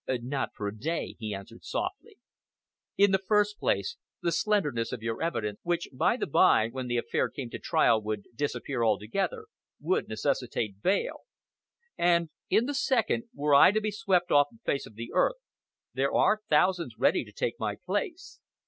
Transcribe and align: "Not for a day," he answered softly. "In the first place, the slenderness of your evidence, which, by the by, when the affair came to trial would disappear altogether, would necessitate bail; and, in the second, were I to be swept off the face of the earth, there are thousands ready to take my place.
"Not 0.09 0.55
for 0.55 0.67
a 0.67 0.75
day," 0.75 1.15
he 1.19 1.31
answered 1.31 1.63
softly. 1.63 2.17
"In 2.97 3.11
the 3.11 3.19
first 3.19 3.59
place, 3.59 3.97
the 4.19 4.31
slenderness 4.31 4.91
of 4.91 5.03
your 5.03 5.21
evidence, 5.21 5.59
which, 5.61 5.89
by 5.93 6.17
the 6.17 6.25
by, 6.25 6.69
when 6.69 6.87
the 6.87 6.97
affair 6.97 7.29
came 7.29 7.51
to 7.51 7.59
trial 7.59 8.01
would 8.01 8.25
disappear 8.33 8.83
altogether, 8.83 9.45
would 9.79 10.07
necessitate 10.09 10.81
bail; 10.81 11.19
and, 11.99 12.31
in 12.49 12.65
the 12.65 12.73
second, 12.73 13.25
were 13.31 13.53
I 13.53 13.71
to 13.71 13.79
be 13.79 13.91
swept 13.91 14.31
off 14.31 14.47
the 14.51 14.57
face 14.65 14.87
of 14.87 14.95
the 14.95 15.11
earth, 15.13 15.37
there 15.93 16.11
are 16.15 16.41
thousands 16.49 16.97
ready 16.97 17.23
to 17.23 17.31
take 17.31 17.59
my 17.59 17.75
place. 17.75 18.39